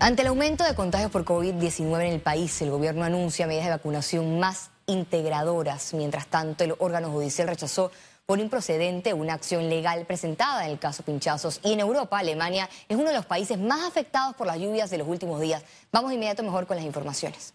Ante 0.00 0.22
el 0.22 0.28
aumento 0.28 0.62
de 0.62 0.76
contagios 0.76 1.10
por 1.10 1.24
COVID-19 1.24 2.06
en 2.06 2.12
el 2.12 2.20
país, 2.20 2.62
el 2.62 2.70
gobierno 2.70 3.02
anuncia 3.04 3.48
medidas 3.48 3.64
de 3.64 3.72
vacunación 3.72 4.38
más 4.38 4.70
integradoras. 4.86 5.92
Mientras 5.92 6.28
tanto, 6.28 6.62
el 6.62 6.76
órgano 6.78 7.10
judicial 7.10 7.48
rechazó 7.48 7.90
por 8.24 8.38
improcedente 8.38 9.12
una 9.12 9.34
acción 9.34 9.68
legal 9.68 10.06
presentada 10.06 10.64
en 10.66 10.70
el 10.70 10.78
caso 10.78 11.02
Pinchazos. 11.02 11.58
Y 11.64 11.72
en 11.72 11.80
Europa, 11.80 12.16
Alemania 12.16 12.68
es 12.88 12.96
uno 12.96 13.08
de 13.08 13.16
los 13.16 13.26
países 13.26 13.58
más 13.58 13.88
afectados 13.88 14.36
por 14.36 14.46
las 14.46 14.58
lluvias 14.58 14.88
de 14.88 14.98
los 14.98 15.08
últimos 15.08 15.40
días. 15.40 15.64
Vamos 15.90 16.12
inmediato 16.12 16.44
mejor 16.44 16.68
con 16.68 16.76
las 16.76 16.86
informaciones. 16.86 17.52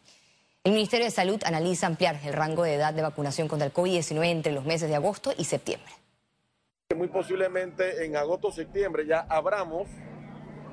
El 0.65 0.73
Ministerio 0.73 1.05
de 1.05 1.11
Salud 1.11 1.41
analiza 1.45 1.87
ampliar 1.87 2.19
el 2.25 2.33
rango 2.33 2.63
de 2.63 2.75
edad 2.75 2.93
de 2.93 3.03
vacunación 3.03 3.47
contra 3.47 3.67
el 3.67 3.73
COVID-19 3.73 4.25
entre 4.25 4.51
los 4.51 4.65
meses 4.65 4.89
de 4.89 4.95
agosto 4.95 5.33
y 5.37 5.45
septiembre. 5.45 5.93
Muy 6.93 7.07
posiblemente 7.07 8.05
en 8.05 8.17
agosto 8.17 8.49
o 8.49 8.51
septiembre 8.51 9.07
ya 9.07 9.25
abramos 9.29 9.87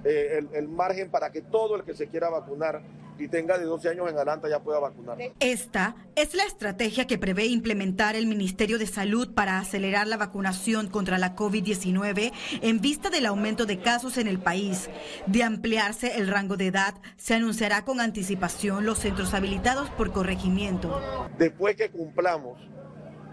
eh, 0.05 0.43
el, 0.53 0.69
margen 0.69 1.11
para 1.11 1.31
que 1.31 1.43
todo 1.43 1.77
el 1.77 1.85
que 1.85 1.95
se 1.95 2.09
quiera 2.09 2.31
vacunar 2.31 2.83
y 3.19 3.29
tenga 3.29 3.59
de 3.59 3.67
12 3.67 3.91
años 3.91 4.09
en 4.09 4.17
adelante 4.17 4.49
ya 4.49 4.61
pueda 4.61 4.79
vacunar. 4.79 5.19
Esta 5.41 5.95
es 6.17 6.35
la 6.35 6.45
estrategia 6.45 7.07
que 7.07 7.19
prevé 7.19 7.47
implementar 7.47 8.17
el 8.17 8.27
Ministerio 8.27 8.79
de 8.79 8.87
Salud 8.87 9.35
para 9.35 9.59
acelerar 9.59 10.07
la 10.07 10.17
vacunación 10.17 10.89
contra 10.89 11.19
la 11.19 11.37
COVID-19 11.37 12.33
en 12.63 12.81
vista 12.81 13.11
del 13.11 13.27
aumento 13.27 13.67
de 13.67 13.79
casos 13.79 14.17
en 14.17 14.27
el 14.27 14.39
país. 14.39 14.89
De 15.27 15.43
ampliarse 15.43 16.17
el 16.17 16.29
rango 16.29 16.57
de 16.57 16.69
edad, 16.69 16.95
se 17.19 17.35
anunciará 17.35 17.85
con 17.85 18.01
anticipación 18.01 18.87
los 18.87 19.01
centros 19.01 19.35
habilitados 19.35 19.91
por 19.91 20.13
corregimiento. 20.13 21.29
Después 21.37 21.77
que 21.77 21.91
cumplamos 21.91 22.59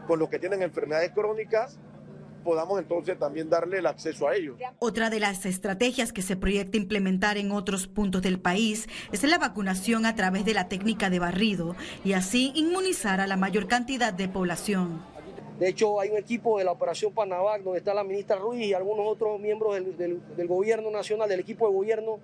con 0.05 0.19
los 0.19 0.29
que 0.29 0.39
tienen 0.39 0.63
enfermedades 0.63 1.11
crónicas, 1.11 1.79
podamos 2.43 2.79
entonces 2.79 3.17
también 3.19 3.49
darle 3.49 3.79
el 3.79 3.85
acceso 3.85 4.27
a 4.27 4.35
ellos. 4.35 4.57
Otra 4.79 5.09
de 5.09 5.19
las 5.19 5.45
estrategias 5.45 6.13
que 6.13 6.21
se 6.21 6.35
proyecta 6.35 6.77
implementar 6.77 7.37
en 7.37 7.51
otros 7.51 7.87
puntos 7.87 8.21
del 8.21 8.39
país 8.39 8.87
es 9.11 9.23
la 9.23 9.37
vacunación 9.37 10.05
a 10.05 10.15
través 10.15 10.45
de 10.45 10.53
la 10.53 10.67
técnica 10.67 11.09
de 11.09 11.19
barrido 11.19 11.75
y 12.03 12.13
así 12.13 12.51
inmunizar 12.55 13.19
a 13.21 13.27
la 13.27 13.37
mayor 13.37 13.67
cantidad 13.67 14.13
de 14.13 14.29
población. 14.29 15.01
De 15.59 15.69
hecho, 15.69 15.99
hay 15.99 16.09
un 16.09 16.17
equipo 16.17 16.59
de 16.59 16.65
la 16.65 16.71
Operación 16.71 17.13
Panavac 17.13 17.63
donde 17.63 17.79
está 17.79 17.93
la 17.93 18.03
ministra 18.03 18.35
Ruiz 18.35 18.63
y 18.63 18.73
algunos 18.73 19.07
otros 19.07 19.39
miembros 19.39 19.73
del, 19.97 20.21
del 20.35 20.47
gobierno 20.47 20.91
nacional, 20.91 21.27
del 21.27 21.39
equipo 21.39 21.67
de 21.67 21.73
gobierno, 21.73 22.19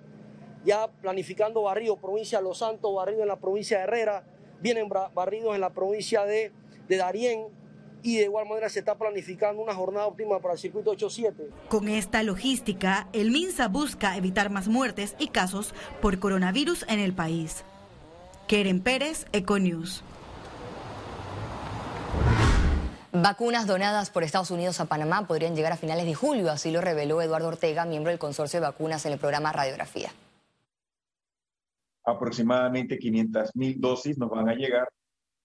ya 0.64 0.86
planificando 1.02 1.62
barridos, 1.62 1.98
provincia 1.98 2.38
de 2.38 2.44
Los 2.44 2.58
Santos, 2.58 2.94
barridos 2.94 3.22
en 3.22 3.28
la 3.28 3.36
provincia 3.36 3.78
de 3.78 3.84
Herrera, 3.84 4.24
vienen 4.60 4.88
barridos 4.88 5.54
en 5.54 5.60
la 5.60 5.70
provincia 5.70 6.24
de, 6.24 6.52
de 6.88 6.96
Darién, 6.96 7.46
y 8.04 8.18
de 8.18 8.24
igual 8.24 8.46
manera 8.46 8.68
se 8.68 8.80
está 8.80 8.96
planificando 8.96 9.62
una 9.62 9.74
jornada 9.74 10.06
óptima 10.06 10.38
para 10.38 10.54
el 10.54 10.60
circuito 10.60 10.90
87. 10.90 11.48
Con 11.68 11.88
esta 11.88 12.22
logística, 12.22 13.08
el 13.14 13.30
MINSA 13.30 13.68
busca 13.68 14.14
evitar 14.18 14.50
más 14.50 14.68
muertes 14.68 15.16
y 15.18 15.28
casos 15.28 15.74
por 16.02 16.18
coronavirus 16.18 16.84
en 16.88 17.00
el 17.00 17.14
país. 17.14 17.64
Keren 18.46 18.80
Pérez, 18.80 19.24
Econews. 19.32 20.04
Vacunas 23.12 23.66
donadas 23.66 24.10
por 24.10 24.22
Estados 24.22 24.50
Unidos 24.50 24.80
a 24.80 24.84
Panamá 24.84 25.26
podrían 25.26 25.56
llegar 25.56 25.72
a 25.72 25.78
finales 25.78 26.04
de 26.04 26.14
julio, 26.14 26.50
así 26.50 26.70
lo 26.70 26.82
reveló 26.82 27.22
Eduardo 27.22 27.48
Ortega, 27.48 27.86
miembro 27.86 28.10
del 28.10 28.18
consorcio 28.18 28.60
de 28.60 28.66
vacunas 28.66 29.06
en 29.06 29.12
el 29.12 29.18
programa 29.18 29.50
Radiografía. 29.50 30.10
Aproximadamente 32.04 32.98
500 32.98 33.50
mil 33.54 33.80
dosis 33.80 34.18
nos 34.18 34.28
van 34.28 34.50
a 34.50 34.54
llegar 34.54 34.88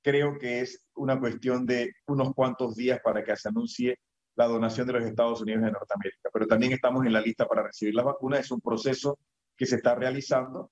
creo 0.01 0.37
que 0.37 0.61
es 0.61 0.81
una 0.95 1.19
cuestión 1.19 1.65
de 1.65 1.93
unos 2.07 2.33
cuantos 2.33 2.75
días 2.75 2.99
para 3.03 3.23
que 3.23 3.35
se 3.35 3.49
anuncie 3.49 3.99
la 4.35 4.47
donación 4.47 4.87
de 4.87 4.93
los 4.93 5.03
Estados 5.03 5.41
Unidos 5.41 5.63
de 5.63 5.71
Norteamérica. 5.71 6.29
Pero 6.31 6.47
también 6.47 6.71
estamos 6.71 7.05
en 7.05 7.13
la 7.13 7.21
lista 7.21 7.47
para 7.47 7.63
recibir 7.63 7.95
las 7.95 8.05
vacunas. 8.05 8.41
Es 8.41 8.51
un 8.51 8.61
proceso 8.61 9.19
que 9.55 9.65
se 9.65 9.75
está 9.75 9.95
realizando 9.95 10.71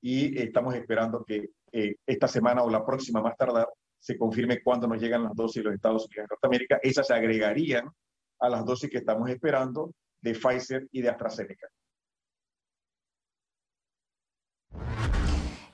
y 0.00 0.38
estamos 0.40 0.74
esperando 0.74 1.24
que 1.24 1.50
eh, 1.72 1.96
esta 2.06 2.28
semana 2.28 2.62
o 2.62 2.70
la 2.70 2.84
próxima 2.84 3.20
más 3.20 3.36
tardar 3.36 3.68
se 3.98 4.18
confirme 4.18 4.62
cuándo 4.62 4.86
nos 4.86 5.00
llegan 5.00 5.24
las 5.24 5.34
dosis 5.34 5.62
de 5.62 5.64
los 5.64 5.74
Estados 5.74 6.06
Unidos 6.06 6.28
de 6.28 6.34
Norteamérica. 6.34 6.78
Esas 6.82 7.06
se 7.06 7.14
agregarían 7.14 7.88
a 8.38 8.48
las 8.48 8.64
dosis 8.64 8.90
que 8.90 8.98
estamos 8.98 9.28
esperando 9.30 9.92
de 10.20 10.34
Pfizer 10.34 10.86
y 10.92 11.00
de 11.00 11.08
AstraZeneca. 11.08 11.68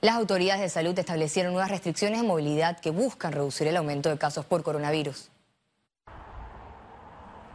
Las 0.03 0.15
autoridades 0.15 0.61
de 0.61 0.69
salud 0.69 0.97
establecieron 0.97 1.53
nuevas 1.53 1.69
restricciones 1.69 2.21
de 2.21 2.27
movilidad 2.27 2.79
que 2.79 2.89
buscan 2.89 3.33
reducir 3.33 3.67
el 3.67 3.77
aumento 3.77 4.09
de 4.09 4.17
casos 4.17 4.47
por 4.47 4.63
coronavirus. 4.63 5.29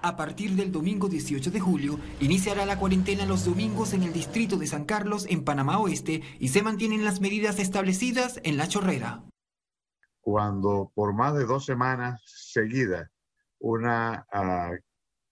A 0.01 0.17
partir 0.17 0.53
del 0.53 0.71
domingo 0.71 1.09
18 1.09 1.51
de 1.51 1.59
julio, 1.59 1.99
iniciará 2.21 2.65
la 2.65 2.79
cuarentena 2.79 3.27
los 3.27 3.45
domingos 3.45 3.95
en 3.95 4.05
el 4.05 4.12
distrito 4.12 4.56
de 4.56 4.69
San 4.69 4.85
Carlos, 4.85 5.27
en 5.29 5.43
Panamá 5.43 5.81
Oeste, 5.81 6.23
y 6.39 6.51
se 6.51 6.62
mantienen 6.62 7.05
las 7.05 7.21
medidas 7.21 7.59
establecidas 7.59 8.39
en 8.45 8.56
La 8.56 8.69
Chorrera. 8.69 9.25
Cuando 10.21 10.93
por 10.95 11.15
más 11.15 11.35
de 11.35 11.47
dos 11.47 11.65
semanas 11.65 12.23
seguidas 12.27 13.11
una, 13.59 14.25
ah, 14.33 14.71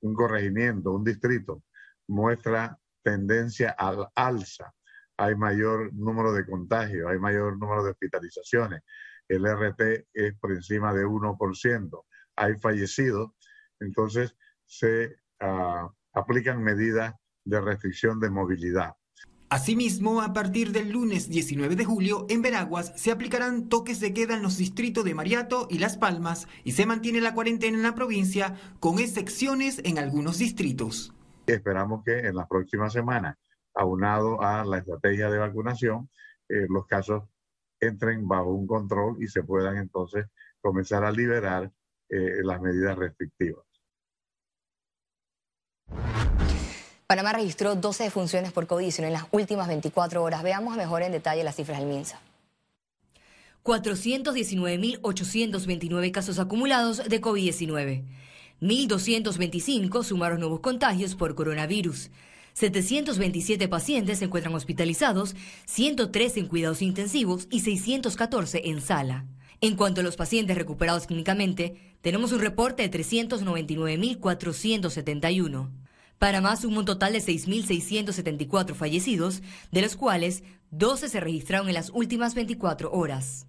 un 0.01 0.15
corregimiento, 0.15 0.91
un 0.91 1.05
distrito, 1.05 1.63
muestra 2.09 2.77
tendencia 3.05 3.71
al 3.71 4.09
alza 4.17 4.75
hay 5.17 5.37
mayor 5.37 5.93
número 5.95 6.33
de 6.33 6.45
contagios, 6.45 7.11
hay 7.11 7.19
mayor 7.19 7.59
número 7.59 7.85
de 7.85 7.91
hospitalizaciones. 7.91 8.83
El 9.29 9.47
RT 9.47 10.07
es 10.13 10.35
por 10.39 10.53
encima 10.53 10.93
de 10.93 11.07
1%. 11.07 12.05
Hay 12.37 12.59
fallecidos. 12.59 13.31
Entonces 13.81 14.37
se 14.67 15.17
ah, 15.41 15.89
aplican 16.13 16.63
medidas 16.63 17.15
de 17.45 17.61
restricción 17.61 18.21
de 18.21 18.31
movilidad. 18.31 18.95
Asimismo, 19.51 20.21
a 20.21 20.33
partir 20.33 20.73
del 20.73 20.91
lunes 20.91 21.29
19 21.29 21.77
de 21.77 21.85
julio, 21.85 22.27
en 22.29 22.43
Veraguas 22.43 22.93
se 22.97 23.13
aplicarán 23.13 23.69
toques 23.69 24.01
de 24.01 24.13
queda 24.13 24.35
en 24.35 24.43
los 24.43 24.57
distritos 24.57 25.05
de 25.05 25.15
Mariato 25.15 25.69
y 25.71 25.79
Las 25.79 25.97
Palmas 25.97 26.49
y 26.65 26.73
se 26.73 26.87
mantiene 26.87 27.21
la 27.21 27.35
cuarentena 27.35 27.77
en 27.77 27.85
la 27.85 27.95
provincia, 27.95 28.57
con 28.81 28.99
excepciones 28.99 29.81
en 29.85 29.99
algunos 29.99 30.39
distritos. 30.39 31.13
Esperamos 31.47 32.03
que 32.05 32.19
en 32.21 32.35
las 32.35 32.49
próximas 32.49 32.93
semanas 32.93 33.37
aunado 33.75 34.43
a 34.43 34.65
la 34.65 34.79
estrategia 34.79 35.31
de 35.31 35.39
vacunación, 35.39 36.09
eh, 36.49 36.67
los 36.69 36.87
casos 36.87 37.25
entren 37.81 38.27
bajo 38.27 38.53
un 38.53 38.67
control 38.67 39.23
y 39.23 39.29
se 39.29 39.43
puedan 39.43 39.77
entonces 39.77 40.27
comenzar 40.61 41.05
a 41.05 41.11
liberar 41.11 41.71
eh, 42.09 42.43
las 42.43 42.61
medidas 42.61 42.97
restrictivas. 42.97 43.65
Panamá 47.07 47.35
registró 47.35 47.75
12 47.75 48.05
defunciones 48.05 48.53
por 48.53 48.67
COVID-19 48.67 49.07
en 49.07 49.13
las 49.13 49.27
últimas 49.31 49.69
24 49.69 50.23
horas. 50.23 50.43
Veamos 50.43 50.77
mejor 50.77 51.03
en 51.03 51.13
detalle 51.13 51.45
las 51.45 51.57
cifras 51.57 51.79
del 51.79 51.89
MINSA. 51.89 52.19
419.829 53.63 56.13
casos 56.13 56.39
acumulados 56.39 57.09
de 57.09 57.21
COVID-19. 57.21 58.05
1.225 58.61 60.03
sumaron 60.03 60.41
nuevos 60.41 60.61
contagios 60.61 61.15
por 61.15 61.35
coronavirus. 61.35 62.11
727 62.55 63.69
pacientes 63.69 64.21
se 64.21 64.27
encuentran 64.27 64.55
hospitalizados, 64.55 65.35
103 65.67 66.37
en 66.37 66.47
cuidados 66.47 66.83
intensivos 66.83 67.49
y 67.51 67.59
614 67.61 68.71
en 68.71 68.81
sala. 68.81 69.27
En 69.61 69.77
cuanto 69.77 70.01
a 70.01 70.05
los 70.05 70.17
pacientes 70.17 70.57
recuperados 70.57 71.07
clínicamente, 71.07 71.97
tenemos 72.01 72.33
un 72.33 72.41
reporte 72.41 72.89
de 72.89 72.99
399.471. 72.99 75.71
Para 76.19 76.41
más, 76.41 76.65
un 76.65 76.85
total 76.85 77.13
de 77.13 77.21
6.674 77.21 78.75
fallecidos, 78.75 79.43
de 79.73 79.83
los 79.83 79.97
cuales 79.97 80.45
12 80.71 81.09
se 81.09 81.21
registraron 81.21 81.69
en 81.69 81.75
las 81.75 81.91
últimas 81.91 82.35
24 82.35 82.91
horas. 82.93 83.47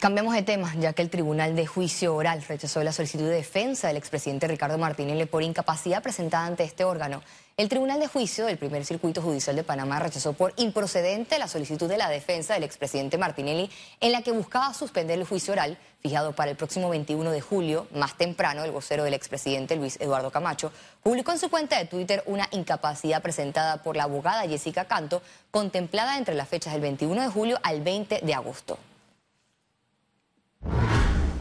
Cambiamos 0.00 0.34
de 0.34 0.42
tema, 0.42 0.74
ya 0.78 0.92
que 0.92 1.02
el 1.02 1.10
Tribunal 1.10 1.54
de 1.54 1.66
Juicio 1.66 2.14
Oral 2.14 2.42
rechazó 2.42 2.82
la 2.82 2.92
solicitud 2.92 3.24
de 3.24 3.36
defensa 3.36 3.88
del 3.88 3.96
expresidente 3.96 4.48
Ricardo 4.48 4.78
Martinelli 4.78 5.26
por 5.26 5.42
incapacidad 5.42 6.02
presentada 6.02 6.46
ante 6.46 6.64
este 6.64 6.84
órgano. 6.84 7.22
El 7.56 7.68
Tribunal 7.68 8.00
de 8.00 8.08
Juicio 8.08 8.46
del 8.46 8.56
Primer 8.56 8.84
Circuito 8.84 9.20
Judicial 9.20 9.54
de 9.56 9.62
Panamá 9.62 9.98
rechazó 10.00 10.32
por 10.32 10.54
improcedente 10.56 11.38
la 11.38 11.48
solicitud 11.48 11.88
de 11.88 11.98
la 11.98 12.08
defensa 12.08 12.54
del 12.54 12.64
expresidente 12.64 13.18
Martinelli 13.18 13.70
en 14.00 14.12
la 14.12 14.22
que 14.22 14.32
buscaba 14.32 14.72
suspender 14.72 15.18
el 15.18 15.26
juicio 15.26 15.52
oral 15.52 15.78
fijado 16.00 16.34
para 16.34 16.50
el 16.50 16.56
próximo 16.56 16.88
21 16.88 17.30
de 17.30 17.40
julio. 17.40 17.86
Más 17.94 18.16
temprano, 18.16 18.64
el 18.64 18.70
vocero 18.70 19.04
del 19.04 19.14
expresidente 19.14 19.76
Luis 19.76 20.00
Eduardo 20.00 20.30
Camacho 20.30 20.72
publicó 21.02 21.32
en 21.32 21.38
su 21.38 21.50
cuenta 21.50 21.78
de 21.78 21.84
Twitter 21.84 22.22
una 22.26 22.48
incapacidad 22.52 23.22
presentada 23.22 23.82
por 23.82 23.96
la 23.96 24.04
abogada 24.04 24.48
Jessica 24.48 24.86
Canto 24.86 25.22
contemplada 25.50 26.16
entre 26.16 26.34
las 26.34 26.48
fechas 26.48 26.72
del 26.72 26.82
21 26.82 27.20
de 27.20 27.28
julio 27.28 27.60
al 27.62 27.82
20 27.82 28.20
de 28.22 28.34
agosto. 28.34 28.78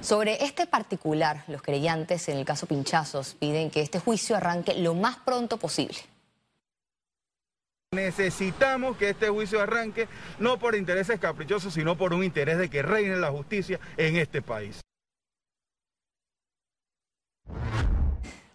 Sobre 0.01 0.43
este 0.43 0.67
particular, 0.67 1.45
los 1.47 1.61
creyentes 1.61 2.27
en 2.27 2.37
el 2.37 2.45
caso 2.45 2.67
Pinchazos 2.67 3.35
piden 3.35 3.71
que 3.71 3.81
este 3.81 3.99
juicio 3.99 4.35
arranque 4.35 4.73
lo 4.75 4.93
más 4.93 5.17
pronto 5.17 5.57
posible. 5.57 5.97
Necesitamos 7.93 8.97
que 8.97 9.09
este 9.09 9.29
juicio 9.29 9.61
arranque 9.61 10.07
no 10.39 10.59
por 10.59 10.75
intereses 10.75 11.19
caprichosos, 11.19 11.73
sino 11.73 11.95
por 11.95 12.13
un 12.13 12.23
interés 12.23 12.57
de 12.57 12.69
que 12.69 12.81
reine 12.81 13.15
la 13.15 13.31
justicia 13.31 13.79
en 13.95 14.17
este 14.17 14.41
país. 14.41 14.82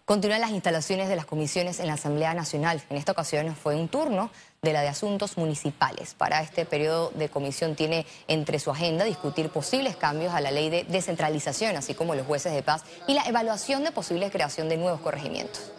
Continúan 0.09 0.41
las 0.41 0.49
instalaciones 0.49 1.07
de 1.07 1.15
las 1.15 1.27
comisiones 1.27 1.79
en 1.79 1.85
la 1.85 1.93
Asamblea 1.93 2.33
Nacional. 2.33 2.81
En 2.89 2.97
esta 2.97 3.11
ocasión 3.11 3.55
fue 3.55 3.75
un 3.75 3.89
turno 3.89 4.31
de 4.59 4.73
la 4.73 4.81
de 4.81 4.87
Asuntos 4.87 5.37
Municipales. 5.37 6.15
Para 6.15 6.41
este 6.41 6.65
periodo 6.65 7.11
de 7.13 7.29
comisión 7.29 7.75
tiene 7.75 8.07
entre 8.27 8.57
su 8.57 8.71
agenda 8.71 9.05
discutir 9.05 9.49
posibles 9.49 9.95
cambios 9.97 10.33
a 10.33 10.41
la 10.41 10.49
ley 10.49 10.71
de 10.71 10.83
descentralización, 10.85 11.75
así 11.75 11.93
como 11.93 12.15
los 12.15 12.25
jueces 12.25 12.53
de 12.53 12.63
paz 12.63 12.85
y 13.07 13.13
la 13.13 13.21
evaluación 13.27 13.83
de 13.83 13.91
posible 13.91 14.31
creación 14.31 14.67
de 14.67 14.77
nuevos 14.77 14.99
corregimientos. 14.99 15.71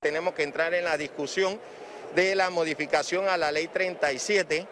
Tenemos 0.00 0.34
que 0.34 0.42
entrar 0.42 0.74
en 0.74 0.82
la 0.82 0.96
discusión 0.96 1.60
de 2.16 2.34
la 2.34 2.50
modificación 2.50 3.28
a 3.28 3.36
la 3.36 3.52
ley 3.52 3.68
37, 3.68 4.66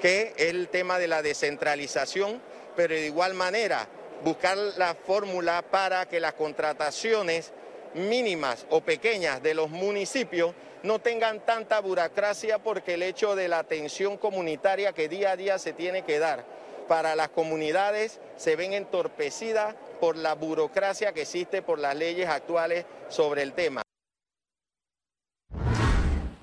que 0.00 0.34
es 0.36 0.48
el 0.48 0.66
tema 0.70 0.98
de 0.98 1.06
la 1.06 1.22
descentralización, 1.22 2.42
pero 2.74 2.96
de 2.96 3.06
igual 3.06 3.34
manera 3.34 3.86
buscar 4.24 4.56
la 4.76 4.96
fórmula 4.96 5.62
para 5.62 6.06
que 6.06 6.18
las 6.18 6.32
contrataciones 6.32 7.52
mínimas 7.96 8.66
o 8.70 8.80
pequeñas 8.80 9.42
de 9.42 9.54
los 9.54 9.70
municipios 9.70 10.54
no 10.82 11.00
tengan 11.00 11.40
tanta 11.40 11.80
burocracia 11.80 12.58
porque 12.58 12.94
el 12.94 13.02
hecho 13.02 13.34
de 13.34 13.48
la 13.48 13.58
atención 13.58 14.16
comunitaria 14.16 14.92
que 14.92 15.08
día 15.08 15.32
a 15.32 15.36
día 15.36 15.58
se 15.58 15.72
tiene 15.72 16.02
que 16.02 16.18
dar 16.18 16.44
para 16.86 17.16
las 17.16 17.30
comunidades 17.30 18.20
se 18.36 18.56
ven 18.56 18.72
entorpecidas 18.72 19.74
por 20.00 20.16
la 20.16 20.34
burocracia 20.34 21.12
que 21.12 21.22
existe 21.22 21.62
por 21.62 21.78
las 21.78 21.96
leyes 21.96 22.28
actuales 22.28 22.84
sobre 23.08 23.42
el 23.42 23.52
tema. 23.52 23.85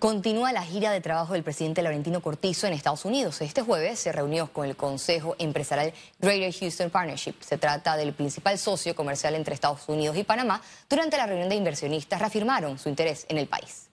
Continúa 0.04 0.52
la 0.52 0.64
gira 0.64 0.92
de 0.92 1.00
trabajo 1.00 1.32
del 1.32 1.44
presidente 1.44 1.82
Laurentino 1.82 2.20
Cortizo 2.20 2.68
en 2.68 2.74
Estados 2.74 3.06
Unidos. 3.06 3.40
Este 3.40 3.62
jueves 3.62 3.98
se 4.00 4.12
reunió 4.12 4.48
con 4.48 4.68
el 4.68 4.76
Consejo 4.76 5.38
Empresarial 5.40 5.94
Greater 6.20 6.54
Houston 6.54 6.90
Partnership. 6.90 7.36
Se 7.40 7.58
trata 7.58 7.96
del 7.96 8.12
principal 8.12 8.60
socio 8.60 8.98
comercial 8.98 9.34
entre 9.34 9.54
Estados 9.54 9.88
Unidos 9.88 10.18
y 10.18 10.26
Panamá. 10.26 10.62
Durante 10.90 11.16
la 11.16 11.26
reunión 11.26 11.48
de 11.48 11.56
inversionistas 11.56 12.20
reafirmaron 12.20 12.78
su 12.78 12.90
interés 12.90 13.26
en 13.30 13.38
el 13.38 13.48
país. 13.48 13.88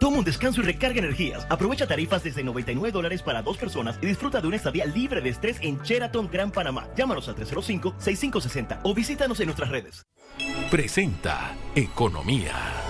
Toma 0.00 0.18
un 0.18 0.24
descanso 0.24 0.60
y 0.60 0.64
recarga 0.64 0.98
energías. 0.98 1.46
Aprovecha 1.48 1.86
tarifas 1.86 2.24
desde 2.24 2.42
99 2.42 2.90
dólares 2.90 3.22
para 3.22 3.42
dos 3.42 3.58
personas 3.58 3.96
y 4.02 4.06
disfruta 4.06 4.40
de 4.40 4.48
una 4.48 4.56
estadía 4.56 4.86
libre 4.86 5.20
de 5.20 5.28
estrés 5.28 5.56
en 5.60 5.80
Sheraton 5.82 6.28
Gran 6.32 6.50
Panamá. 6.50 6.88
Llámanos 6.96 7.28
al 7.28 7.36
305-6560 7.36 8.80
o 8.82 8.92
visítanos 8.92 9.38
en 9.38 9.46
nuestras 9.46 9.70
redes. 9.70 10.04
Presenta 10.68 11.54
Economía. 11.76 12.87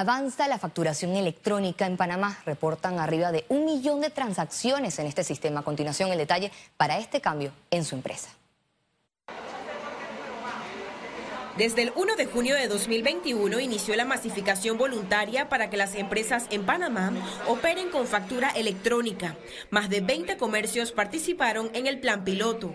Avanza 0.00 0.46
la 0.46 0.60
facturación 0.60 1.16
electrónica 1.16 1.84
en 1.84 1.96
Panamá. 1.96 2.38
Reportan 2.46 3.00
arriba 3.00 3.32
de 3.32 3.44
un 3.48 3.64
millón 3.64 4.00
de 4.00 4.10
transacciones 4.10 4.96
en 5.00 5.08
este 5.08 5.24
sistema. 5.24 5.58
A 5.58 5.64
continuación, 5.64 6.12
el 6.12 6.18
detalle 6.18 6.52
para 6.76 6.98
este 6.98 7.20
cambio 7.20 7.50
en 7.72 7.84
su 7.84 7.96
empresa. 7.96 8.28
Desde 11.56 11.82
el 11.82 11.92
1 11.96 12.14
de 12.14 12.26
junio 12.26 12.54
de 12.54 12.68
2021 12.68 13.58
inició 13.58 13.96
la 13.96 14.04
masificación 14.04 14.78
voluntaria 14.78 15.48
para 15.48 15.68
que 15.68 15.76
las 15.76 15.96
empresas 15.96 16.46
en 16.50 16.64
Panamá 16.64 17.12
operen 17.48 17.90
con 17.90 18.06
factura 18.06 18.50
electrónica. 18.50 19.34
Más 19.70 19.90
de 19.90 20.00
20 20.00 20.36
comercios 20.36 20.92
participaron 20.92 21.72
en 21.74 21.88
el 21.88 21.98
plan 21.98 22.22
piloto. 22.22 22.72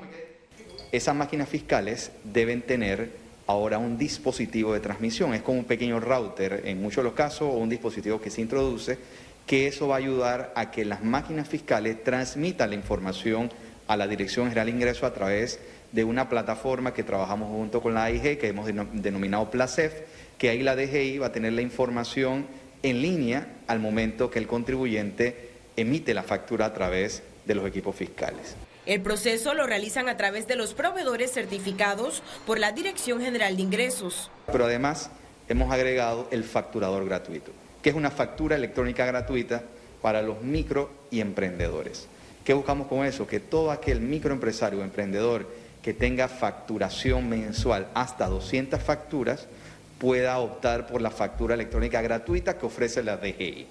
Esas 0.91 1.15
máquinas 1.15 1.47
fiscales 1.47 2.11
deben 2.25 2.61
tener 2.61 3.22
ahora 3.47 3.77
un 3.77 3.97
dispositivo 3.97 4.73
de 4.73 4.79
transmisión. 4.79 5.33
Es 5.33 5.41
como 5.41 5.59
un 5.59 5.65
pequeño 5.65 5.99
router 5.99 6.61
en 6.65 6.81
muchos 6.81 6.97
de 6.97 7.03
los 7.03 7.13
casos 7.13 7.49
o 7.49 7.57
un 7.57 7.69
dispositivo 7.69 8.21
que 8.21 8.29
se 8.29 8.41
introduce, 8.41 8.97
que 9.45 9.67
eso 9.67 9.87
va 9.87 9.95
a 9.95 9.99
ayudar 9.99 10.53
a 10.55 10.71
que 10.71 10.85
las 10.85 11.03
máquinas 11.03 11.47
fiscales 11.47 12.03
transmitan 12.03 12.69
la 12.69 12.75
información 12.75 13.51
a 13.87 13.97
la 13.97 14.07
Dirección 14.07 14.45
General 14.45 14.67
de 14.67 14.71
Ingreso 14.71 15.05
a 15.05 15.13
través 15.13 15.59
de 15.91 16.03
una 16.03 16.29
plataforma 16.29 16.93
que 16.93 17.03
trabajamos 17.03 17.49
junto 17.49 17.81
con 17.81 17.93
la 17.93 18.05
AIG, 18.05 18.39
que 18.39 18.47
hemos 18.47 18.65
denominado 18.93 19.51
Placef, 19.51 19.93
que 20.37 20.49
ahí 20.49 20.63
la 20.63 20.75
DGI 20.75 21.19
va 21.19 21.27
a 21.27 21.31
tener 21.31 21.53
la 21.53 21.61
información 21.61 22.47
en 22.81 23.01
línea 23.01 23.47
al 23.67 23.79
momento 23.79 24.29
que 24.29 24.39
el 24.39 24.47
contribuyente 24.47 25.51
emite 25.75 26.13
la 26.13 26.23
factura 26.23 26.65
a 26.65 26.73
través 26.73 27.23
de 27.45 27.55
los 27.55 27.67
equipos 27.67 27.95
fiscales. 27.95 28.55
El 28.85 29.01
proceso 29.01 29.53
lo 29.53 29.65
realizan 29.65 30.09
a 30.09 30.17
través 30.17 30.45
de 30.45 30.57
los 30.57 30.73
proveedores 30.73 31.31
certificados 31.31 32.21
por 32.45 32.59
la 32.59 32.73
Dirección 32.73 33.21
General 33.21 33.55
de 33.55 33.61
Ingresos. 33.61 34.29
Pero 34.51 34.65
además 34.65 35.09
hemos 35.47 35.71
agregado 35.71 36.27
el 36.31 36.43
facturador 36.43 37.05
gratuito, 37.05 37.53
que 37.81 37.91
es 37.91 37.95
una 37.95 38.11
factura 38.11 38.57
electrónica 38.57 39.05
gratuita 39.05 39.63
para 40.01 40.21
los 40.21 40.41
micro 40.41 40.89
y 41.11 41.21
emprendedores. 41.21 42.09
¿Qué 42.43 42.53
buscamos 42.53 42.87
con 42.87 43.05
eso? 43.05 43.25
Que 43.25 43.39
todo 43.39 43.71
aquel 43.71 44.01
microempresario 44.01 44.79
o 44.79 44.83
emprendedor 44.83 45.47
que 45.81 45.93
tenga 45.93 46.27
facturación 46.27 47.29
mensual 47.29 47.87
hasta 47.93 48.27
200 48.27 48.83
facturas 48.83 49.47
pueda 49.97 50.37
optar 50.39 50.87
por 50.87 51.01
la 51.01 51.09
factura 51.09 51.53
electrónica 51.55 52.01
gratuita 52.01 52.57
que 52.57 52.65
ofrece 52.65 53.01
la 53.01 53.15
DGI. 53.15 53.65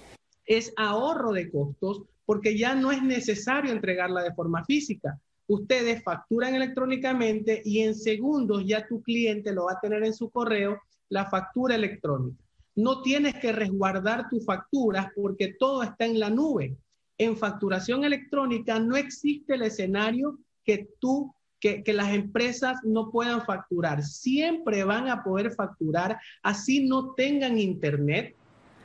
Es 0.47 0.73
ahorro 0.79 1.33
de 1.33 1.51
costos 1.51 2.03
porque 2.25 2.57
ya 2.57 2.75
no 2.75 2.93
es 2.93 3.03
necesario 3.03 3.73
entregarla 3.73 4.23
de 4.23 4.35
forma 4.35 4.65
física. 4.65 5.19
Ustedes 5.47 6.03
facturan 6.03 6.55
electrónicamente 6.55 7.63
y 7.65 7.81
en 7.81 7.95
segundos 7.95 8.65
ya 8.65 8.87
tu 8.87 9.03
cliente 9.03 9.53
lo 9.53 9.65
va 9.65 9.73
a 9.73 9.81
tener 9.81 10.05
en 10.05 10.15
su 10.15 10.31
correo 10.31 10.81
la 11.09 11.27
factura 11.27 11.75
electrónica. 11.75 12.43
No 12.75 13.03
tienes 13.03 13.35
que 13.35 13.53
resguardar 13.53 14.29
tus 14.31 14.47
facturas 14.47 15.09
porque 15.15 15.55
todo 15.59 15.83
está 15.83 16.07
en 16.07 16.19
la 16.19 16.31
nube. 16.31 16.77
En 17.19 17.37
facturación 17.37 18.05
electrónica 18.05 18.79
no 18.79 18.97
existe 18.97 19.55
el 19.55 19.63
escenario 19.63 20.39
que 20.65 20.89
tú 20.99 21.35
que, 21.61 21.85
que, 21.85 21.93
las 21.93 22.13
empresas 22.13 22.79
no 22.83 23.11
puedan 23.13 23.45
facturar. 23.45 24.03
Siempre 24.03 24.83
van 24.83 25.09
a 25.09 25.23
poder 25.23 25.53
facturar, 25.53 26.19
así 26.43 26.89
no 26.89 27.15
tengan 27.15 27.57
internet, 27.57 28.35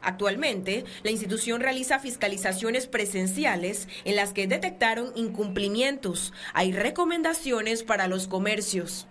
Actualmente, 0.01 0.85
la 1.03 1.11
institución 1.11 1.61
realiza 1.61 1.99
fiscalizaciones 1.99 2.87
presenciales 2.87 3.87
en 4.05 4.15
las 4.15 4.33
que 4.33 4.47
detectaron 4.47 5.11
incumplimientos. 5.15 6.33
Hay 6.53 6.71
recomendaciones 6.71 7.83
para 7.83 8.07
los 8.07 8.27
comercios. 8.27 9.07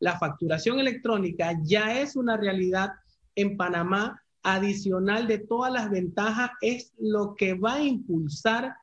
La 0.00 0.18
facturación 0.18 0.80
electrónica 0.80 1.58
ya 1.62 2.00
es 2.00 2.16
una 2.16 2.36
realidad 2.36 2.90
en 3.34 3.56
Panamá. 3.56 4.20
Adicional 4.46 5.26
de 5.26 5.38
todas 5.38 5.72
las 5.72 5.90
ventajas, 5.90 6.50
es 6.60 6.92
lo 6.98 7.34
que 7.34 7.54
va 7.54 7.76
a 7.76 7.82
impulsar 7.82 8.74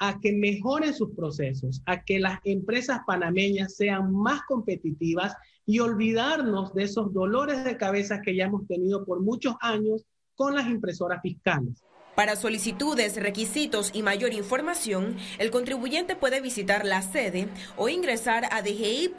a 0.00 0.18
que 0.18 0.32
mejoren 0.32 0.92
sus 0.92 1.14
procesos, 1.14 1.80
a 1.86 2.02
que 2.02 2.18
las 2.18 2.40
empresas 2.42 2.98
panameñas 3.06 3.76
sean 3.76 4.12
más 4.12 4.42
competitivas 4.48 5.36
y 5.64 5.78
olvidarnos 5.78 6.74
de 6.74 6.82
esos 6.82 7.12
dolores 7.12 7.62
de 7.62 7.76
cabeza 7.76 8.20
que 8.20 8.34
ya 8.34 8.46
hemos 8.46 8.66
tenido 8.66 9.04
por 9.04 9.20
muchos 9.20 9.54
años 9.60 10.04
con 10.34 10.54
las 10.54 10.66
impresoras 10.66 11.20
fiscales. 11.22 11.82
Para 12.14 12.36
solicitudes, 12.36 13.16
requisitos 13.16 13.90
y 13.94 14.02
mayor 14.02 14.34
información, 14.34 15.16
el 15.38 15.50
contribuyente 15.50 16.14
puede 16.14 16.42
visitar 16.42 16.84
la 16.84 17.00
sede 17.00 17.48
o 17.76 17.88
ingresar 17.88 18.48
a 18.50 18.60
dgi.mef.gov.pa 18.60 19.16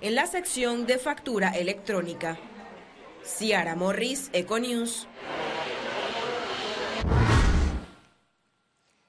en 0.00 0.14
la 0.16 0.26
sección 0.26 0.86
de 0.86 0.98
factura 0.98 1.50
electrónica. 1.50 2.38
Ciara 3.22 3.76
Morris, 3.76 4.30
Econews. 4.32 5.06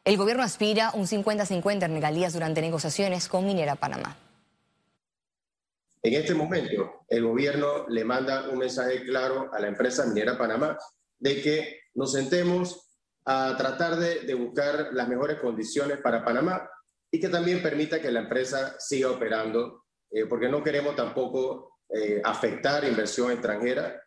El 0.06 0.18
gobierno 0.18 0.44
aspira 0.44 0.92
un 0.94 1.08
50-50 1.08 1.86
en 1.86 1.94
regalías 1.94 2.34
durante 2.34 2.62
negociaciones 2.62 3.28
con 3.28 3.44
Minera 3.44 3.76
Panamá. 3.76 4.16
En 6.06 6.14
este 6.14 6.36
momento, 6.36 7.04
el 7.10 7.26
gobierno 7.26 7.88
le 7.90 8.06
manda 8.06 8.48
un 8.50 8.60
mensaje 8.60 9.04
claro 9.06 9.50
a 9.52 9.60
la 9.60 9.70
empresa 9.70 10.06
minera 10.06 10.38
Panamá 10.38 10.78
de 11.18 11.42
que 11.42 11.80
nos 11.96 12.12
sentemos 12.12 12.96
a 13.26 13.56
tratar 13.58 13.96
de, 13.96 14.32
buscar 14.36 14.90
las 14.92 15.08
mejores 15.08 15.40
condiciones 15.40 15.98
para 15.98 16.24
Panamá 16.24 16.70
y 17.10 17.20
que 17.20 17.28
también 17.28 17.64
permita 17.64 18.00
que 18.00 18.12
la 18.12 18.20
empresa 18.20 18.76
siga 18.78 19.10
operando, 19.10 19.86
eh, 20.12 20.28
porque 20.28 20.48
no 20.48 20.62
queremos 20.62 20.96
tampoco 20.96 21.80
eh, 21.90 22.22
afectar 22.24 22.84
inversión 22.84 23.32
extranjera, 23.32 24.00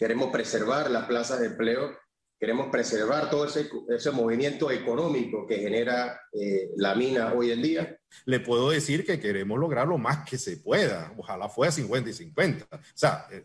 queremos 0.00 0.32
preservar 0.32 0.90
las 0.90 1.06
plazas 1.06 1.38
de 1.38 1.46
empleo 1.46 1.96
queremos 2.40 2.68
preservar 2.70 3.28
todo 3.28 3.44
ese, 3.44 3.68
ese 3.90 4.10
movimiento 4.10 4.70
económico 4.70 5.46
que 5.46 5.58
genera 5.58 6.22
eh, 6.32 6.70
la 6.76 6.94
mina 6.94 7.34
hoy 7.34 7.50
en 7.50 7.60
día. 7.60 7.98
Le 8.24 8.40
puedo 8.40 8.70
decir 8.70 9.04
que 9.04 9.20
queremos 9.20 9.58
lograr 9.58 9.86
lo 9.86 9.98
más 9.98 10.24
que 10.28 10.38
se 10.38 10.56
pueda, 10.56 11.12
ojalá 11.18 11.50
fuera 11.50 11.70
50 11.70 12.08
y 12.08 12.12
50. 12.14 12.64
O 12.64 12.78
sea, 12.94 13.26
eh, 13.30 13.44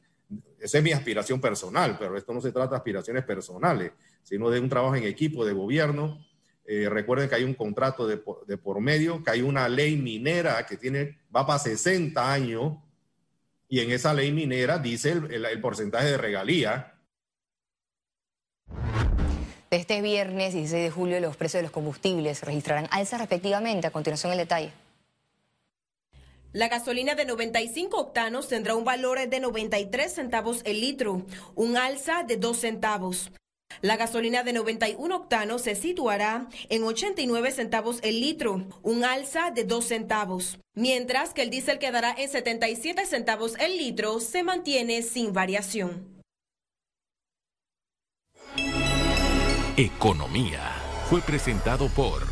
esa 0.62 0.78
es 0.78 0.84
mi 0.84 0.94
aspiración 0.94 1.42
personal, 1.42 1.98
pero 2.00 2.18
esto 2.18 2.34
no 2.34 2.40
se 2.40 2.54
trata 2.54 2.70
de 2.70 2.76
aspiraciones 2.78 3.26
personales, 3.26 3.92
sino 4.24 4.50
de 4.50 4.62
un 4.62 4.70
trabajo 4.70 4.96
en 4.96 5.04
equipo 5.04 5.46
de 5.46 5.52
gobierno. 5.52 6.26
Eh, 6.66 6.88
recuerden 6.88 7.28
que 7.28 7.36
hay 7.36 7.44
un 7.44 7.54
contrato 7.54 8.08
de, 8.08 8.24
de, 8.48 8.58
por 8.58 8.80
medio, 8.80 9.22
que 9.22 9.32
hay 9.32 9.42
una 9.42 9.68
ley 9.68 9.98
minera 9.98 10.66
que 10.66 10.78
tiene, 10.78 11.20
va 11.36 11.46
para 11.46 11.60
60 11.60 12.32
años, 12.32 12.78
y 13.68 13.82
en 13.82 13.92
esa 13.92 14.14
ley 14.14 14.32
minera 14.32 14.80
dice 14.80 15.12
el, 15.12 15.34
el, 15.34 15.46
el 15.46 15.60
porcentaje 15.60 16.12
de 16.12 16.18
regalía 16.18 16.95
este 19.72 20.02
viernes 20.02 20.54
16 20.54 20.84
de 20.84 20.92
julio 20.92 21.20
los 21.20 21.36
precios 21.36 21.60
de 21.60 21.64
los 21.64 21.72
combustibles 21.72 22.42
registrarán 22.44 22.88
alzas 22.92 23.20
respectivamente. 23.20 23.88
A 23.88 23.92
continuación 23.92 24.32
el 24.32 24.38
detalle. 24.38 24.72
La 26.56 26.70
gasolina 26.70 27.16
de 27.16 27.26
95 27.26 27.98
octanos 27.98 28.48
tendrá 28.48 28.76
un 28.76 28.86
valor 28.86 29.28
de 29.28 29.40
93 29.42 30.14
centavos 30.14 30.62
el 30.64 30.80
litro, 30.80 31.26
un 31.54 31.76
alza 31.76 32.24
de 32.24 32.38
2 32.38 32.58
centavos. 32.58 33.32
La 33.82 33.98
gasolina 33.98 34.44
de 34.44 34.54
91 34.54 35.14
octanos 35.14 35.64
se 35.64 35.76
situará 35.76 36.48
en 36.70 36.84
89 36.84 37.52
centavos 37.52 38.00
el 38.04 38.22
litro, 38.22 38.66
un 38.84 39.04
alza 39.04 39.52
de 39.52 39.66
2 39.66 39.86
centavos, 39.86 40.58
mientras 40.76 41.34
que 41.34 41.42
el 41.42 41.50
diésel 41.50 41.78
quedará 41.78 42.16
en 42.18 42.30
77 42.30 43.06
centavos 43.06 43.56
el 43.60 43.78
litro, 43.78 44.22
se 44.22 44.44
mantiene 44.44 45.02
sin 45.02 45.34
variación. 45.34 46.15
Economía 49.78 50.72
fue 51.10 51.20
presentado 51.20 51.90
por 51.90 52.24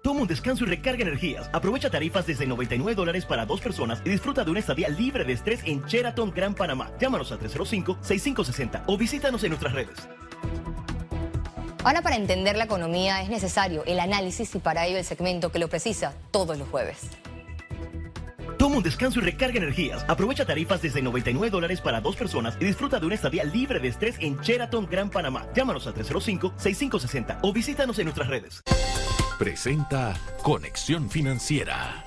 Toma 0.00 0.20
un 0.20 0.28
descanso 0.28 0.62
y 0.62 0.68
recarga 0.68 1.02
energías. 1.02 1.50
Aprovecha 1.52 1.90
tarifas 1.90 2.24
desde 2.24 2.46
99 2.46 2.94
dólares 2.94 3.26
para 3.26 3.46
dos 3.46 3.60
personas 3.60 4.00
y 4.04 4.10
disfruta 4.10 4.44
de 4.44 4.52
una 4.52 4.60
estadía 4.60 4.88
libre 4.88 5.24
de 5.24 5.32
estrés 5.32 5.60
en 5.64 5.84
Sheraton 5.86 6.30
Gran 6.30 6.54
Panamá. 6.54 6.92
Llámanos 7.00 7.32
al 7.32 7.40
305-6560 7.40 8.84
o 8.86 8.96
visítanos 8.96 9.42
en 9.42 9.50
nuestras 9.50 9.72
redes. 9.72 10.08
Ahora 11.82 12.00
para 12.00 12.14
entender 12.14 12.56
la 12.56 12.64
economía 12.64 13.22
es 13.22 13.28
necesario 13.28 13.82
el 13.84 13.98
análisis 13.98 14.54
y 14.54 14.60
para 14.60 14.86
ello 14.86 14.98
el 14.98 15.04
segmento 15.04 15.50
que 15.50 15.58
lo 15.58 15.66
precisa 15.66 16.14
todos 16.30 16.56
los 16.56 16.68
jueves. 16.68 17.10
Toma 18.62 18.76
un 18.76 18.84
descanso 18.84 19.18
y 19.18 19.24
recarga 19.24 19.58
energías. 19.58 20.04
Aprovecha 20.06 20.46
tarifas 20.46 20.80
desde 20.80 21.02
99 21.02 21.50
dólares 21.50 21.80
para 21.80 22.00
dos 22.00 22.14
personas 22.14 22.56
y 22.60 22.64
disfruta 22.64 23.00
de 23.00 23.06
una 23.06 23.16
estadía 23.16 23.42
libre 23.42 23.80
de 23.80 23.88
estrés 23.88 24.14
en 24.20 24.38
Sheraton 24.38 24.86
Gran 24.88 25.10
Panamá. 25.10 25.48
Llámanos 25.52 25.88
al 25.88 25.94
305-6560 25.94 27.40
o 27.42 27.52
visítanos 27.52 27.98
en 27.98 28.04
nuestras 28.04 28.28
redes 28.28 28.62
presenta 29.36 30.14
Conexión 30.44 31.10
Financiera. 31.10 32.04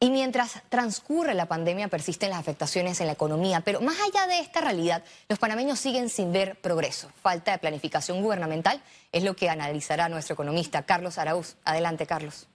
Y 0.00 0.10
mientras 0.10 0.60
transcurre 0.68 1.32
la 1.34 1.46
pandemia 1.46 1.86
persisten 1.86 2.30
las 2.30 2.40
afectaciones 2.40 3.00
en 3.00 3.06
la 3.06 3.12
economía, 3.12 3.60
pero 3.60 3.80
más 3.80 3.96
allá 4.00 4.26
de 4.26 4.40
esta 4.40 4.60
realidad, 4.60 5.04
los 5.28 5.38
panameños 5.38 5.78
siguen 5.78 6.08
sin 6.08 6.32
ver 6.32 6.56
progreso. 6.56 7.08
Falta 7.22 7.52
de 7.52 7.58
planificación 7.58 8.20
gubernamental 8.20 8.82
es 9.12 9.22
lo 9.22 9.36
que 9.36 9.48
analizará 9.48 10.08
nuestro 10.08 10.34
economista 10.34 10.82
Carlos 10.82 11.18
Araúz. 11.18 11.54
Adelante, 11.64 12.04
Carlos. 12.04 12.48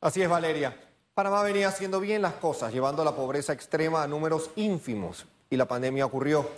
Así 0.00 0.22
es, 0.22 0.28
Valeria. 0.28 0.76
Panamá 1.12 1.42
venía 1.42 1.66
haciendo 1.66 1.98
bien 1.98 2.22
las 2.22 2.34
cosas, 2.34 2.72
llevando 2.72 3.02
la 3.02 3.16
pobreza 3.16 3.52
extrema 3.52 4.04
a 4.04 4.06
números 4.06 4.50
ínfimos, 4.54 5.26
y 5.50 5.56
la 5.56 5.66
pandemia 5.66 6.06
ocurrió, 6.06 6.48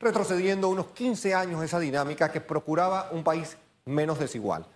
retrocediendo 0.00 0.68
unos 0.68 0.86
15 0.88 1.32
años 1.32 1.62
esa 1.62 1.78
dinámica 1.78 2.32
que 2.32 2.40
procuraba 2.40 3.10
un 3.12 3.22
país 3.22 3.56
menos 3.84 4.18
desigual. 4.18 4.66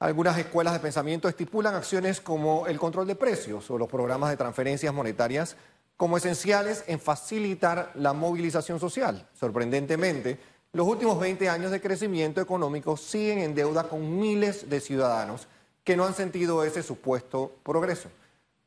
Algunas 0.00 0.36
escuelas 0.38 0.72
de 0.72 0.80
pensamiento 0.80 1.28
estipulan 1.28 1.76
acciones 1.76 2.20
como 2.20 2.66
el 2.66 2.80
control 2.80 3.06
de 3.06 3.14
precios 3.14 3.70
o 3.70 3.78
los 3.78 3.88
programas 3.88 4.30
de 4.30 4.36
transferencias 4.36 4.92
monetarias 4.92 5.56
como 5.96 6.16
esenciales 6.16 6.82
en 6.88 6.98
facilitar 6.98 7.92
la 7.94 8.12
movilización 8.12 8.80
social. 8.80 9.28
Sorprendentemente, 9.38 10.40
los 10.72 10.86
últimos 10.86 11.20
20 11.20 11.48
años 11.48 11.70
de 11.70 11.80
crecimiento 11.80 12.40
económico 12.40 12.96
siguen 12.96 13.38
en 13.38 13.54
deuda 13.54 13.84
con 13.84 14.18
miles 14.18 14.68
de 14.68 14.80
ciudadanos 14.80 15.46
que 15.88 15.96
no 15.96 16.04
han 16.04 16.12
sentido 16.12 16.62
ese 16.64 16.82
supuesto 16.82 17.50
progreso. 17.62 18.10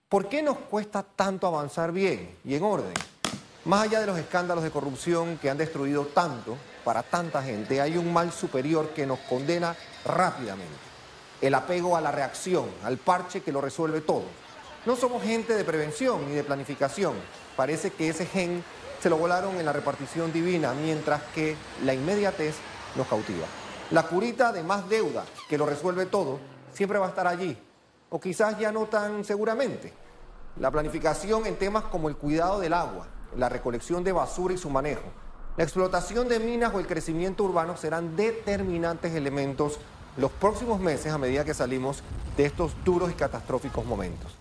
¿Por 0.10 0.28
qué 0.28 0.42
nos 0.42 0.58
cuesta 0.58 1.04
tanto 1.04 1.46
avanzar 1.46 1.92
bien 1.92 2.36
y 2.44 2.56
en 2.56 2.64
orden? 2.64 2.96
Más 3.66 3.84
allá 3.84 4.00
de 4.00 4.08
los 4.08 4.18
escándalos 4.18 4.64
de 4.64 4.72
corrupción 4.72 5.38
que 5.38 5.48
han 5.48 5.60
destruido 5.60 6.08
tanto 6.08 6.58
para 6.84 7.04
tanta 7.04 7.44
gente, 7.44 7.80
hay 7.80 7.96
un 7.96 8.12
mal 8.12 8.32
superior 8.32 8.90
que 8.96 9.06
nos 9.06 9.20
condena 9.20 9.76
rápidamente. 10.04 10.74
El 11.42 11.54
apego 11.54 11.96
a 11.96 12.02
la 12.02 12.12
reacción, 12.12 12.66
al 12.84 12.98
parche 12.98 13.44
que 13.44 13.52
lo 13.52 13.62
resuelve 13.62 14.02
todo. 14.02 14.24
No 14.88 14.96
somos 14.96 15.22
gente 15.22 15.54
de 15.54 15.64
prevención 15.64 16.28
ni 16.28 16.34
de 16.34 16.44
planificación. 16.44 17.14
Parece 17.56 17.92
que 17.92 18.10
ese 18.10 18.26
gen 18.26 18.64
se 19.00 19.12
lo 19.12 19.18
volaron 19.18 19.58
en 19.58 19.66
la 19.68 19.74
repartición 19.74 20.34
divina, 20.34 20.74
mientras 20.74 21.22
que 21.36 21.56
la 21.86 21.94
inmediatez 21.94 22.56
nos 22.96 23.06
cautiva. 23.06 23.46
La 23.92 24.08
curita 24.08 24.52
de 24.52 24.64
más 24.64 24.90
deuda 24.90 25.24
que 25.48 25.60
lo 25.60 25.68
resuelve 25.68 26.08
todo 26.08 26.40
siempre 26.74 27.00
va 27.00 27.08
a 27.08 27.10
estar 27.10 27.28
allí, 27.28 27.58
o 28.10 28.20
quizás 28.20 28.58
ya 28.60 28.72
no 28.72 28.86
tan 28.86 29.24
seguramente. 29.24 29.94
La 30.60 30.70
planificación 30.72 31.46
en 31.46 31.58
temas 31.58 31.86
como 31.86 32.10
el 32.10 32.18
cuidado 32.18 32.60
del 32.60 32.74
agua, 32.74 33.08
la 33.38 33.50
recolección 33.50 34.04
de 34.04 34.12
basura 34.12 34.54
y 34.54 34.58
su 34.58 34.70
manejo, 34.70 35.10
la 35.58 35.64
explotación 35.64 36.28
de 36.30 36.40
minas 36.40 36.74
o 36.74 36.80
el 36.80 36.88
crecimiento 36.88 37.44
urbano 37.44 37.76
serán 37.76 38.16
determinantes 38.16 39.14
elementos 39.14 39.80
los 40.18 40.32
próximos 40.32 40.80
meses 40.80 41.12
a 41.12 41.18
medida 41.18 41.44
que 41.44 41.54
salimos 41.54 42.04
de 42.38 42.46
estos 42.46 42.72
duros 42.86 43.12
y 43.12 43.14
catastróficos 43.14 43.86
momentos. 43.86 44.38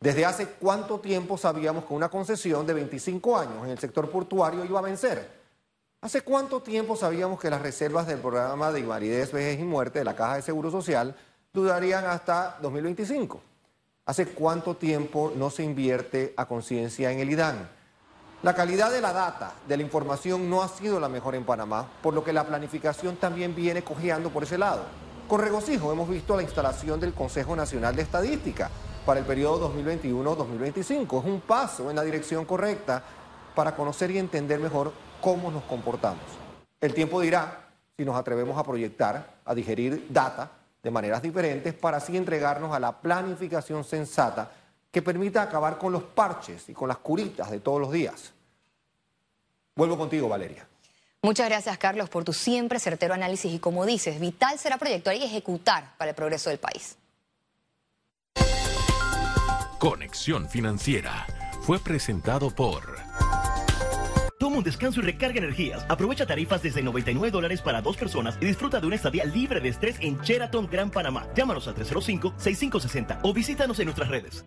¿Desde 0.00 0.24
hace 0.24 0.46
cuánto 0.46 1.00
tiempo 1.00 1.36
sabíamos 1.36 1.84
que 1.84 1.94
una 1.94 2.08
concesión 2.08 2.66
de 2.66 2.74
25 2.74 3.38
años 3.38 3.64
en 3.64 3.70
el 3.70 3.78
sector 3.78 4.10
portuario 4.10 4.64
iba 4.64 4.78
a 4.78 4.82
vencer? 4.82 5.40
¿Hace 6.02 6.22
cuánto 6.22 6.62
tiempo 6.62 6.96
sabíamos 6.96 7.38
que 7.38 7.50
las 7.50 7.60
reservas 7.60 8.06
del 8.06 8.18
programa 8.18 8.72
de 8.72 8.80
invalidez, 8.80 9.32
vejez 9.32 9.60
y 9.60 9.64
muerte 9.64 9.98
de 9.98 10.06
la 10.06 10.16
Caja 10.16 10.36
de 10.36 10.42
Seguro 10.42 10.70
Social 10.70 11.14
durarían 11.52 12.04
hasta 12.06 12.58
2025? 12.62 13.40
¿Hace 14.06 14.26
cuánto 14.26 14.76
tiempo 14.76 15.32
no 15.36 15.50
se 15.50 15.62
invierte 15.62 16.34
a 16.36 16.46
conciencia 16.46 17.10
en 17.10 17.20
el 17.20 17.30
IDAN? 17.30 17.68
La 18.42 18.54
calidad 18.54 18.90
de 18.90 19.00
la 19.00 19.12
data, 19.12 19.52
de 19.68 19.76
la 19.76 19.82
información, 19.82 20.48
no 20.48 20.62
ha 20.62 20.68
sido 20.68 20.98
la 20.98 21.08
mejor 21.08 21.34
en 21.34 21.44
Panamá, 21.44 21.86
por 22.02 22.14
lo 22.14 22.24
que 22.24 22.32
la 22.32 22.46
planificación 22.46 23.16
también 23.16 23.54
viene 23.54 23.84
cojeando 23.84 24.30
por 24.30 24.44
ese 24.44 24.56
lado. 24.56 24.84
Con 25.28 25.40
regocijo 25.40 25.92
hemos 25.92 26.08
visto 26.08 26.34
la 26.34 26.42
instalación 26.42 26.98
del 26.98 27.12
Consejo 27.12 27.54
Nacional 27.54 27.94
de 27.94 28.02
Estadística 28.02 28.70
para 29.04 29.20
el 29.20 29.26
periodo 29.26 29.72
2021-2025. 29.74 31.20
Es 31.20 31.24
un 31.26 31.40
paso 31.42 31.90
en 31.90 31.96
la 31.96 32.02
dirección 32.02 32.44
correcta 32.44 33.02
para 33.54 33.76
conocer 33.76 34.10
y 34.10 34.18
entender 34.18 34.58
mejor 34.58 34.92
cómo 35.20 35.50
nos 35.50 35.62
comportamos. 35.64 36.24
El 36.80 36.94
tiempo 36.94 37.20
dirá 37.20 37.68
si 37.96 38.04
nos 38.04 38.16
atrevemos 38.16 38.56
a 38.58 38.64
proyectar, 38.64 39.34
a 39.44 39.54
digerir 39.54 40.06
data 40.08 40.50
de 40.82 40.90
maneras 40.90 41.22
diferentes 41.22 41.74
para 41.74 41.98
así 41.98 42.16
entregarnos 42.16 42.74
a 42.74 42.80
la 42.80 43.00
planificación 43.00 43.84
sensata 43.84 44.50
que 44.90 45.02
permita 45.02 45.42
acabar 45.42 45.78
con 45.78 45.92
los 45.92 46.02
parches 46.02 46.68
y 46.68 46.72
con 46.72 46.88
las 46.88 46.98
curitas 46.98 47.50
de 47.50 47.60
todos 47.60 47.80
los 47.80 47.92
días. 47.92 48.32
Vuelvo 49.76 49.96
contigo, 49.96 50.28
Valeria. 50.28 50.66
Muchas 51.22 51.48
gracias, 51.48 51.76
Carlos, 51.78 52.08
por 52.08 52.24
tu 52.24 52.32
siempre 52.32 52.78
certero 52.78 53.14
análisis 53.14 53.52
y 53.52 53.58
como 53.58 53.84
dices, 53.84 54.18
vital 54.18 54.58
será 54.58 54.78
proyectar 54.78 55.14
y 55.14 55.22
ejecutar 55.22 55.94
para 55.98 56.10
el 56.10 56.16
progreso 56.16 56.48
del 56.48 56.58
país. 56.58 56.96
Conexión 59.78 60.48
Financiera 60.48 61.26
fue 61.62 61.78
presentado 61.78 62.50
por... 62.50 63.09
Un 64.60 64.64
descanso 64.64 65.00
y 65.00 65.04
recarga 65.04 65.38
energías. 65.38 65.86
Aprovecha 65.88 66.26
tarifas 66.26 66.62
desde 66.62 66.82
99 66.82 67.30
dólares 67.30 67.62
para 67.62 67.80
dos 67.80 67.96
personas 67.96 68.36
y 68.42 68.44
disfruta 68.44 68.78
de 68.78 68.86
una 68.88 68.96
estadía 68.96 69.24
libre 69.24 69.58
de 69.58 69.70
estrés 69.70 69.96
en 70.00 70.20
Sheraton 70.20 70.68
Gran 70.70 70.90
Panamá. 70.90 71.26
Llámanos 71.34 71.66
al 71.66 71.76
305-6560 71.76 73.20
o 73.22 73.32
visítanos 73.32 73.78
en 73.78 73.86
nuestras 73.86 74.10
redes. 74.10 74.44